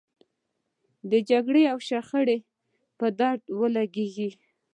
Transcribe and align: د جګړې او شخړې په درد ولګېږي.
د 1.11 1.13
جګړې 1.29 1.63
او 1.71 1.77
شخړې 1.87 2.37
په 2.99 3.07
درد 3.19 3.41
ولګېږي. 3.59 4.29